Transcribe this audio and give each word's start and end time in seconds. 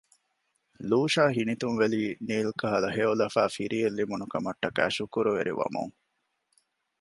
ލޫޝާ 0.89 1.23
ހިނިތުންވެލީ 1.37 2.01
ނީލް 2.27 2.53
ކަހަލަ 2.61 2.89
ހެޔޮލަފާ 2.97 3.43
ފިރިއެއް 3.55 3.95
ލިބުނުކަމަށްޓަކައި 3.97 4.91
ޝުކުރުވެރިވަމުން 4.97 5.93